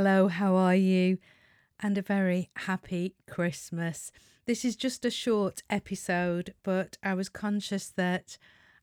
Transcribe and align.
Hello, 0.00 0.28
how 0.28 0.54
are 0.54 0.76
you? 0.76 1.18
And 1.80 1.98
a 1.98 2.02
very 2.02 2.50
happy 2.54 3.16
Christmas. 3.28 4.12
This 4.46 4.64
is 4.64 4.76
just 4.76 5.04
a 5.04 5.10
short 5.10 5.64
episode, 5.68 6.54
but 6.62 6.96
I 7.02 7.14
was 7.14 7.28
conscious 7.28 7.88
that 7.96 8.38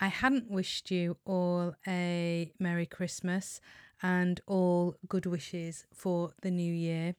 I 0.00 0.08
hadn't 0.08 0.50
wished 0.50 0.90
you 0.90 1.16
all 1.24 1.76
a 1.86 2.50
Merry 2.58 2.86
Christmas 2.86 3.60
and 4.02 4.40
all 4.48 4.96
good 5.06 5.26
wishes 5.26 5.86
for 5.94 6.32
the 6.42 6.50
new 6.50 6.74
year. 6.74 7.14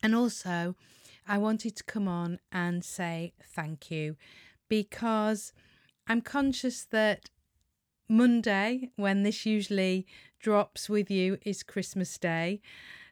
And 0.00 0.14
also, 0.14 0.76
I 1.26 1.38
wanted 1.38 1.74
to 1.74 1.82
come 1.82 2.06
on 2.06 2.38
and 2.52 2.84
say 2.84 3.32
thank 3.42 3.90
you 3.90 4.14
because 4.68 5.52
I'm 6.06 6.20
conscious 6.20 6.84
that 6.92 7.30
Monday, 8.08 8.90
when 8.96 9.22
this 9.22 9.46
usually 9.46 10.06
drops 10.40 10.88
with 10.88 11.10
you, 11.10 11.38
is 11.44 11.62
Christmas 11.62 12.18
Day. 12.18 12.60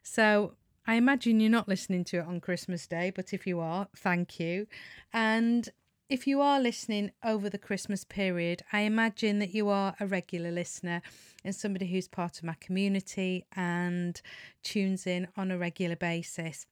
So 0.02 0.54
I 0.86 0.94
imagine 0.94 1.40
you're 1.40 1.50
not 1.50 1.68
listening 1.68 2.04
to 2.04 2.18
it 2.18 2.26
on 2.26 2.40
Christmas 2.40 2.86
Day, 2.86 3.12
but 3.14 3.32
if 3.32 3.46
you 3.46 3.60
are, 3.60 3.88
thank 3.96 4.40
you. 4.40 4.66
And 5.12 5.68
if 6.08 6.26
you 6.26 6.40
are 6.40 6.58
listening 6.58 7.12
over 7.24 7.48
the 7.48 7.58
Christmas 7.58 8.02
period, 8.02 8.62
I 8.72 8.80
imagine 8.80 9.38
that 9.38 9.54
you 9.54 9.68
are 9.68 9.94
a 10.00 10.06
regular 10.06 10.50
listener 10.50 11.02
and 11.44 11.54
somebody 11.54 11.86
who's 11.86 12.08
part 12.08 12.38
of 12.38 12.44
my 12.44 12.56
community 12.58 13.46
and 13.54 14.20
tunes 14.64 15.06
in 15.06 15.28
on 15.36 15.52
a 15.52 15.58
regular 15.58 15.94
basis. 15.94 16.66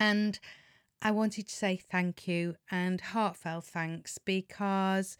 And 0.00 0.38
I 1.02 1.10
wanted 1.10 1.48
to 1.48 1.54
say 1.54 1.76
thank 1.76 2.26
you 2.26 2.56
and 2.70 3.00
heartfelt 3.00 3.66
thanks 3.66 4.16
because 4.16 5.18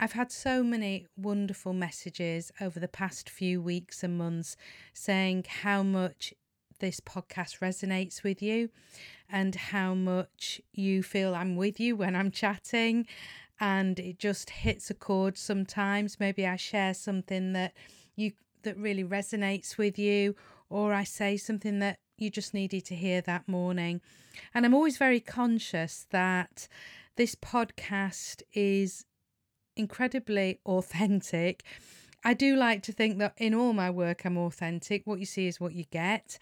I've 0.00 0.12
had 0.12 0.30
so 0.30 0.62
many 0.62 1.06
wonderful 1.16 1.72
messages 1.72 2.52
over 2.60 2.78
the 2.78 2.86
past 2.86 3.28
few 3.28 3.60
weeks 3.60 4.04
and 4.04 4.16
months 4.16 4.56
saying 4.92 5.46
how 5.62 5.82
much 5.82 6.32
this 6.78 7.00
podcast 7.00 7.58
resonates 7.58 8.22
with 8.22 8.40
you 8.40 8.70
and 9.28 9.56
how 9.56 9.94
much 9.94 10.60
you 10.72 11.02
feel 11.02 11.34
I'm 11.34 11.56
with 11.56 11.80
you 11.80 11.96
when 11.96 12.14
I'm 12.14 12.30
chatting. 12.30 13.06
And 13.58 13.98
it 13.98 14.20
just 14.20 14.50
hits 14.50 14.88
a 14.88 14.94
chord 14.94 15.36
sometimes. 15.36 16.20
Maybe 16.20 16.46
I 16.46 16.54
share 16.54 16.94
something 16.94 17.52
that 17.54 17.72
you 18.14 18.32
that 18.62 18.76
really 18.76 19.04
resonates 19.04 19.78
with 19.78 19.98
you 19.98 20.36
or 20.70 20.92
I 20.92 21.02
say 21.02 21.36
something 21.36 21.80
that 21.80 21.98
you 22.18 22.30
just 22.30 22.54
needed 22.54 22.84
to 22.86 22.94
hear 22.94 23.20
that 23.22 23.48
morning. 23.48 24.00
And 24.54 24.64
I'm 24.64 24.74
always 24.74 24.96
very 24.96 25.20
conscious 25.20 26.06
that 26.10 26.68
this 27.16 27.34
podcast 27.34 28.42
is 28.52 29.04
incredibly 29.78 30.60
authentic. 30.66 31.62
I 32.24 32.34
do 32.34 32.56
like 32.56 32.82
to 32.84 32.92
think 32.92 33.18
that 33.18 33.34
in 33.36 33.54
all 33.54 33.72
my 33.72 33.90
work, 33.90 34.24
I'm 34.24 34.36
authentic. 34.36 35.06
What 35.06 35.20
you 35.20 35.26
see 35.26 35.46
is 35.46 35.60
what 35.60 35.74
you 35.74 35.84
get. 35.90 36.38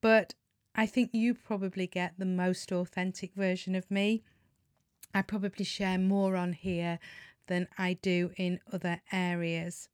But 0.00 0.34
I 0.74 0.86
think 0.86 1.10
you 1.12 1.34
probably 1.34 1.86
get 1.86 2.14
the 2.18 2.26
most 2.26 2.70
authentic 2.70 3.34
version 3.34 3.74
of 3.74 3.90
me. 3.90 4.22
I 5.14 5.22
probably 5.22 5.64
share 5.64 5.98
more 5.98 6.36
on 6.36 6.52
here 6.52 6.98
than 7.46 7.68
I 7.78 7.94
do 7.94 8.30
in 8.36 8.60
other 8.72 9.00
areas. 9.12 9.88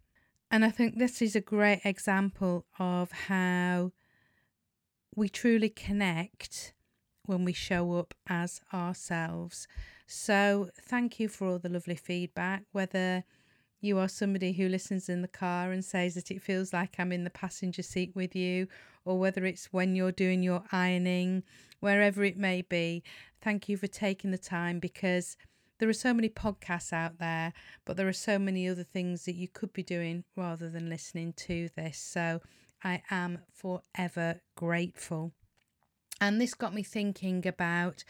And 0.51 0.65
I 0.65 0.71
think 0.71 0.99
this 0.99 1.23
is 1.23 1.35
a 1.35 1.41
great 1.41 1.81
example 1.85 2.67
of 2.79 3.13
how 3.13 3.93
we 5.15 5.29
truly 5.29 5.69
connect 5.69 6.75
when 7.33 7.45
we 7.45 7.53
show 7.53 7.95
up 7.95 8.15
as 8.29 8.61
ourselves. 8.73 9.67
So, 10.07 10.69
thank 10.81 11.19
you 11.19 11.29
for 11.29 11.47
all 11.47 11.59
the 11.59 11.71
lovely 11.71 11.95
feedback. 11.95 12.65
Whether 12.73 13.25
you 13.81 13.99
are 13.99 14.09
somebody 14.09 14.53
who 14.53 14.69
listens 14.69 15.09
in 15.09 15.23
the 15.23 15.29
car 15.29 15.73
and 15.73 15.85
says 15.85 16.15
that 16.15 16.31
it 16.31 16.43
feels 16.43 16.73
like 16.73 16.97
I'm 16.99 17.11
in 17.11 17.25
the 17.25 17.31
passenger 17.31 17.83
seat 17.83 18.13
with 18.15 18.37
you, 18.37 18.69
or 19.05 19.19
whether 19.19 19.45
it's 19.45 19.73
when 19.73 19.97
you're 19.97 20.13
doing 20.13 20.43
your 20.43 20.63
ironing, 20.71 21.43
wherever 21.81 22.23
it 22.23 22.37
may 22.37 22.63
be, 22.63 23.03
thank 23.41 23.69
you 23.69 23.77
for 23.77 23.89
taking 23.89 24.31
the 24.31 24.39
time 24.39 24.79
because 24.79 25.37
there 25.79 25.89
are 25.89 25.95
so 25.95 26.15
many 26.15 26.29
podcasts 26.29 26.93
out 26.93 27.19
there, 27.19 27.53
but 27.85 27.97
there 27.97 28.07
are 28.07 28.13
so 28.13 28.39
many 28.39 28.69
other 28.69 28.85
things 28.85 29.25
that 29.25 29.35
you 29.35 29.49
could 29.49 29.73
be 29.73 29.83
doing 29.83 30.23
rather 30.37 30.69
than 30.69 30.89
listening 30.89 31.33
to 31.33 31.71
this. 31.75 31.99
So, 31.99 32.41
I 32.85 33.03
am 33.11 33.39
forever 33.53 34.43
grateful. 34.55 35.33
And 36.23 36.41
this 36.41 36.55
got 36.55 36.73
me 36.73 36.85
thinking 36.85 37.45
about 37.49 38.05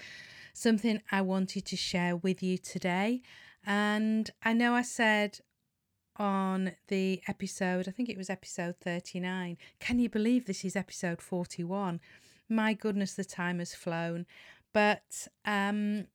something 0.52 1.00
I 1.10 1.22
wanted 1.22 1.64
to 1.64 1.76
share 1.78 2.14
with 2.14 2.42
you 2.42 2.58
today. 2.58 3.22
And 3.64 4.30
I 4.42 4.52
know 4.52 4.74
I 4.74 4.82
said 4.82 5.38
on 6.16 6.72
the 6.88 7.22
episode, 7.26 7.88
I 7.88 7.90
think 7.90 8.10
it 8.10 8.18
was 8.18 8.28
episode 8.28 8.76
39. 8.82 9.56
Can 9.80 9.98
you 9.98 10.10
believe 10.10 10.44
this 10.44 10.62
is 10.62 10.76
episode 10.76 11.22
41? 11.22 12.00
My 12.50 12.74
goodness, 12.74 13.14
the 13.14 13.24
time 13.24 13.60
has 13.60 13.74
flown. 13.74 14.26
But 14.74 15.28
um, 15.46 16.08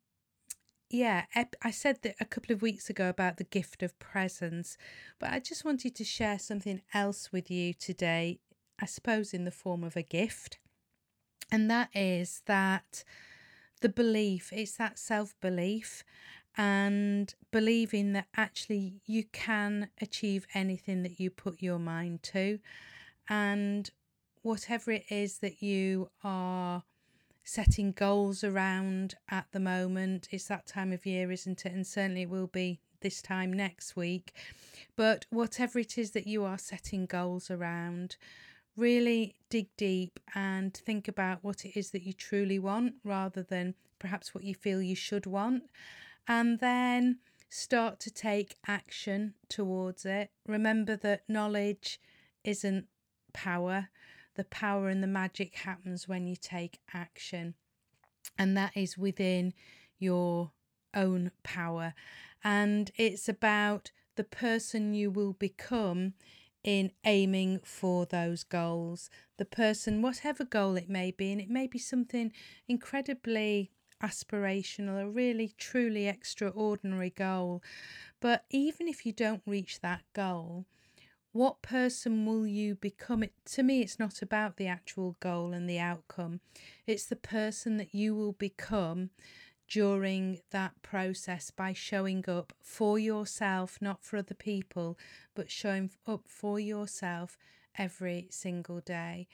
yeah, 0.92 1.26
I 1.64 1.72
said 1.72 2.04
that 2.04 2.14
a 2.20 2.26
couple 2.26 2.54
of 2.54 2.62
weeks 2.62 2.92
ago 2.92 3.10
about 3.10 3.38
the 3.38 3.44
gift 3.44 3.82
of 3.82 3.98
presence, 3.98 4.78
but 5.18 5.32
I 5.32 5.40
just 5.40 5.66
wanted 5.66 5.96
to 5.96 6.04
share 6.04 6.38
something 6.38 6.84
else 6.94 7.32
with 7.32 7.50
you 7.50 7.74
today, 7.74 8.38
I 8.80 8.86
suppose, 8.86 9.34
in 9.34 9.46
the 9.46 9.52
form 9.52 9.84
of 9.84 9.98
a 9.98 10.04
gift. 10.04 10.60
And 11.52 11.70
that 11.72 11.90
is 11.94 12.42
that 12.46 13.04
the 13.82 13.90
belief, 13.90 14.52
it's 14.52 14.78
that 14.78 15.00
self 15.00 15.34
belief 15.42 16.04
and 16.58 17.34
believing 17.52 18.14
that 18.14 18.28
actually 18.36 18.96
you 19.06 19.24
can 19.26 19.90
achieve 20.02 20.48
anything 20.54 21.04
that 21.04 21.20
you 21.20 21.30
put 21.30 21.62
your 21.62 21.80
mind 21.80 22.24
to. 22.24 22.60
And 23.30 23.90
whatever 24.42 24.92
it 24.92 25.06
is 25.10 25.38
that 25.40 25.62
you 25.62 26.10
are 26.24 26.84
setting 27.44 27.92
goals 27.92 28.44
around 28.44 29.16
at 29.30 29.46
the 29.52 29.60
moment, 29.60 30.28
it's 30.32 30.48
that 30.48 30.66
time 30.66 30.92
of 30.92 31.06
year, 31.06 31.32
isn't 31.32 31.66
it? 31.66 31.72
And 31.72 31.86
certainly 31.86 32.24
it 32.24 32.30
will 32.30 32.48
be 32.48 32.80
this 33.02 33.22
time 33.22 33.54
next 33.54 33.96
week. 33.96 34.34
But 34.96 35.26
whatever 35.30 35.80
it 35.80 35.98
is 35.98 36.12
that 36.12 36.28
you 36.28 36.44
are 36.44 36.58
setting 36.58 37.06
goals 37.06 37.52
around, 37.52 38.18
really 38.78 39.36
dig 39.50 39.68
deep 39.76 40.20
and 40.36 40.74
think 40.74 41.08
about 41.08 41.44
what 41.44 41.66
it 41.66 41.78
is 41.78 41.90
that 41.92 42.04
you 42.04 42.14
truly 42.14 42.60
want 42.60 42.94
rather 43.04 43.44
than 43.44 43.74
perhaps 44.00 44.34
what 44.34 44.44
you 44.44 44.54
feel 44.54 44.82
you 44.82 44.96
should 44.96 45.26
want. 45.26 45.64
And 46.28 46.60
then 46.60 47.20
start 47.50 48.00
to 48.02 48.12
take 48.12 48.58
action 48.68 49.34
towards 49.50 50.06
it. 50.06 50.30
Remember 50.46 50.96
that 50.98 51.24
knowledge 51.28 52.00
isn't 52.44 52.86
power, 53.34 53.90
the 54.36 54.44
power 54.46 54.90
and 54.90 55.02
the 55.02 55.08
magic 55.08 55.56
happens 55.56 56.08
when 56.08 56.28
you 56.28 56.36
take 56.36 56.80
action. 56.94 57.56
And 58.38 58.56
that 58.56 58.76
is 58.76 58.98
within 58.98 59.54
your 59.98 60.52
own 60.94 61.32
power. 61.44 61.94
And 62.44 62.92
it's 62.96 63.28
about 63.28 63.92
the 64.16 64.24
person 64.24 64.94
you 64.94 65.10
will 65.10 65.34
become 65.34 66.14
in 66.68 66.92
aiming 67.06 67.62
for 67.64 68.06
those 68.06 68.44
goals. 68.44 69.10
The 69.38 69.46
person, 69.46 70.02
whatever 70.02 70.44
goal 70.44 70.76
it 70.76 70.90
may 70.90 71.12
be, 71.12 71.32
and 71.32 71.40
it 71.40 71.50
may 71.50 71.66
be 71.66 71.80
something 71.80 72.34
incredibly 72.68 73.72
aspirational, 74.04 75.02
a 75.02 75.10
really 75.10 75.54
truly 75.58 76.10
extraordinary 76.10 77.10
goal. 77.10 77.64
But 78.20 78.44
even 78.50 78.90
if 78.90 79.06
you 79.06 79.14
don't 79.14 79.44
reach 79.46 79.80
that 79.80 80.02
goal, 80.12 80.66
what 81.32 81.62
person 81.62 82.26
will 82.26 82.46
you 82.46 82.76
become? 82.76 83.24
It, 83.24 83.32
to 83.54 83.64
me, 83.64 83.82
it's 83.82 83.98
not 83.98 84.22
about 84.22 84.58
the 84.58 84.68
actual 84.68 85.16
goal 85.22 85.54
and 85.54 85.70
the 85.70 85.80
outcome, 85.80 86.42
it's 86.86 87.06
the 87.06 87.16
person 87.16 87.78
that 87.78 87.96
you 87.96 88.14
will 88.14 88.34
become 88.34 89.12
during 89.68 90.40
that 90.52 90.82
process 90.82 91.52
by 91.52 91.74
showing 91.74 92.24
up 92.28 92.54
for 92.62 92.98
yourself, 92.98 93.78
not 93.82 94.04
for 94.04 94.18
other 94.18 94.36
people, 94.36 94.98
but 95.36 95.52
showing 95.52 95.92
up 96.06 96.28
for 96.28 96.60
yourself 96.60 97.38
every 97.78 98.28
single 98.30 98.80
day. 98.80 99.28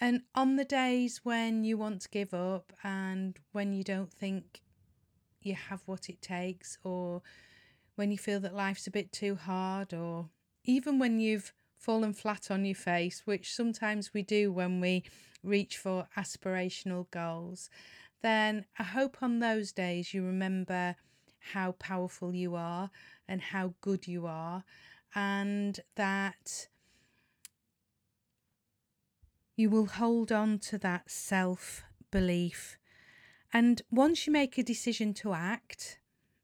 And 0.00 0.22
on 0.34 0.56
the 0.56 0.64
days 0.64 1.20
when 1.22 1.64
you 1.64 1.76
want 1.78 2.02
to 2.02 2.08
give 2.08 2.34
up 2.34 2.72
and 2.82 3.38
when 3.52 3.72
you 3.72 3.84
don't 3.84 4.12
think 4.12 4.62
you 5.40 5.54
have 5.54 5.82
what 5.86 6.08
it 6.08 6.22
takes, 6.22 6.78
or 6.84 7.22
when 7.96 8.10
you 8.10 8.18
feel 8.18 8.40
that 8.40 8.54
life's 8.54 8.86
a 8.86 8.90
bit 8.90 9.12
too 9.12 9.34
hard, 9.34 9.92
or 9.92 10.28
even 10.64 10.98
when 10.98 11.20
you've 11.20 11.52
fallen 11.76 12.12
flat 12.12 12.50
on 12.50 12.64
your 12.64 12.76
face, 12.76 13.22
which 13.24 13.52
sometimes 13.52 14.14
we 14.14 14.22
do 14.22 14.52
when 14.52 14.80
we 14.80 15.02
reach 15.42 15.76
for 15.76 16.06
aspirational 16.16 17.10
goals, 17.10 17.68
then 18.22 18.64
I 18.78 18.84
hope 18.84 19.22
on 19.22 19.40
those 19.40 19.72
days 19.72 20.14
you 20.14 20.24
remember 20.24 20.96
how 21.52 21.72
powerful 21.72 22.34
you 22.34 22.54
are 22.54 22.90
and 23.28 23.40
how 23.40 23.74
good 23.80 24.06
you 24.06 24.26
are, 24.26 24.64
and 25.14 25.78
that 25.96 26.68
you 29.56 29.68
will 29.68 29.86
hold 29.86 30.32
on 30.32 30.58
to 30.58 30.78
that 30.78 31.10
self 31.10 31.82
belief. 32.10 32.78
And 33.52 33.82
once 33.90 34.26
you 34.26 34.32
make 34.32 34.56
a 34.56 34.62
decision 34.62 35.12
to 35.14 35.34
act, 35.34 35.98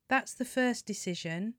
that's 0.09 0.35
the 0.35 0.45
first 0.45 0.85
decision. 0.85 1.55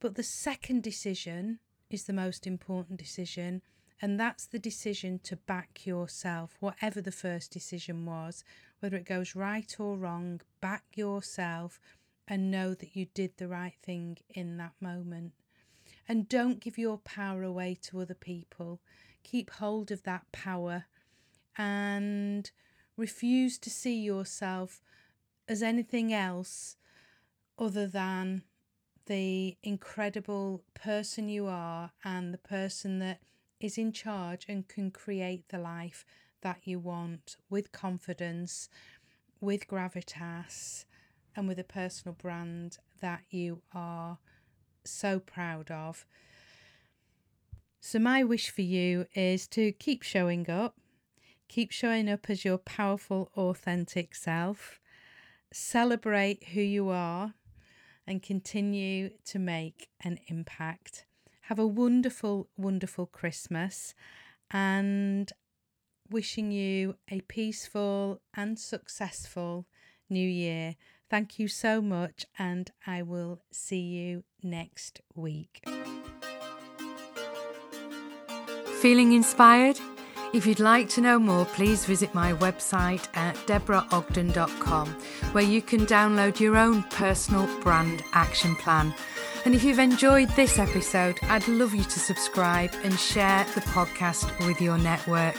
But 0.00 0.16
the 0.16 0.22
second 0.22 0.82
decision 0.82 1.60
is 1.88 2.04
the 2.04 2.12
most 2.12 2.46
important 2.46 2.98
decision. 2.98 3.62
And 4.00 4.20
that's 4.20 4.46
the 4.46 4.58
decision 4.58 5.20
to 5.24 5.36
back 5.36 5.86
yourself, 5.86 6.56
whatever 6.60 7.00
the 7.00 7.12
first 7.12 7.50
decision 7.50 8.04
was, 8.04 8.44
whether 8.80 8.96
it 8.96 9.06
goes 9.06 9.34
right 9.34 9.74
or 9.78 9.96
wrong, 9.96 10.40
back 10.60 10.84
yourself 10.94 11.80
and 12.28 12.50
know 12.50 12.74
that 12.74 12.94
you 12.94 13.06
did 13.14 13.36
the 13.36 13.48
right 13.48 13.76
thing 13.82 14.18
in 14.28 14.58
that 14.58 14.74
moment. 14.80 15.32
And 16.08 16.28
don't 16.28 16.60
give 16.60 16.76
your 16.76 16.98
power 16.98 17.42
away 17.42 17.76
to 17.82 18.00
other 18.00 18.14
people. 18.14 18.80
Keep 19.22 19.50
hold 19.52 19.90
of 19.90 20.02
that 20.02 20.30
power 20.30 20.84
and 21.56 22.50
refuse 22.96 23.58
to 23.58 23.70
see 23.70 23.98
yourself 24.00 24.80
as 25.48 25.62
anything 25.62 26.12
else 26.12 26.76
other 27.58 27.86
than 27.86 28.42
the 29.06 29.56
incredible 29.62 30.62
person 30.74 31.28
you 31.28 31.46
are 31.46 31.92
and 32.04 32.34
the 32.34 32.38
person 32.38 32.98
that 32.98 33.20
is 33.60 33.78
in 33.78 33.92
charge 33.92 34.46
and 34.48 34.68
can 34.68 34.90
create 34.90 35.48
the 35.48 35.58
life 35.58 36.04
that 36.42 36.60
you 36.64 36.78
want 36.78 37.36
with 37.48 37.72
confidence, 37.72 38.68
with 39.40 39.66
gravitas, 39.66 40.84
and 41.34 41.48
with 41.48 41.58
a 41.58 41.64
personal 41.64 42.14
brand 42.14 42.78
that 43.00 43.22
you 43.30 43.62
are 43.72 44.18
so 44.84 45.18
proud 45.18 45.70
of. 45.70 46.06
So, 47.80 47.98
my 47.98 48.24
wish 48.24 48.50
for 48.50 48.62
you 48.62 49.06
is 49.14 49.46
to 49.48 49.72
keep 49.72 50.02
showing 50.02 50.50
up, 50.50 50.76
keep 51.48 51.70
showing 51.70 52.08
up 52.08 52.28
as 52.28 52.44
your 52.44 52.58
powerful, 52.58 53.30
authentic 53.36 54.14
self, 54.14 54.80
celebrate 55.52 56.42
who 56.48 56.60
you 56.60 56.88
are 56.88 57.34
and 58.06 58.22
continue 58.22 59.10
to 59.24 59.38
make 59.38 59.88
an 60.02 60.18
impact. 60.28 61.05
Have 61.46 61.60
a 61.60 61.66
wonderful, 61.66 62.48
wonderful 62.56 63.06
Christmas 63.06 63.94
and 64.50 65.32
wishing 66.10 66.50
you 66.50 66.96
a 67.08 67.20
peaceful 67.20 68.20
and 68.34 68.58
successful 68.58 69.64
new 70.10 70.28
year. 70.28 70.74
Thank 71.08 71.38
you 71.38 71.46
so 71.46 71.80
much, 71.80 72.26
and 72.36 72.72
I 72.84 73.02
will 73.02 73.42
see 73.52 73.78
you 73.78 74.24
next 74.42 75.00
week. 75.14 75.64
Feeling 78.80 79.12
inspired? 79.12 79.78
If 80.32 80.46
you'd 80.46 80.58
like 80.58 80.88
to 80.90 81.00
know 81.00 81.20
more, 81.20 81.44
please 81.44 81.84
visit 81.84 82.12
my 82.12 82.32
website 82.32 83.06
at 83.16 83.36
deborahogden.com 83.46 84.88
where 85.30 85.44
you 85.44 85.62
can 85.62 85.86
download 85.86 86.40
your 86.40 86.56
own 86.56 86.82
personal 86.84 87.46
brand 87.60 88.02
action 88.12 88.56
plan. 88.56 88.92
And 89.46 89.54
if 89.54 89.62
you've 89.62 89.78
enjoyed 89.78 90.28
this 90.30 90.58
episode, 90.58 91.20
I'd 91.22 91.46
love 91.46 91.72
you 91.72 91.84
to 91.84 92.00
subscribe 92.00 92.72
and 92.82 92.98
share 92.98 93.44
the 93.54 93.60
podcast 93.60 94.44
with 94.44 94.60
your 94.60 94.76
network. 94.76 95.36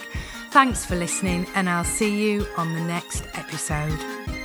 Thanks 0.51 0.86
for 0.86 0.95
listening, 0.95 1.45
and 1.56 1.69
I'll 1.69 1.83
see 1.83 2.24
you 2.24 2.48
on 2.56 2.74
the 2.74 2.80
next 2.80 3.25
episode. 3.33 4.37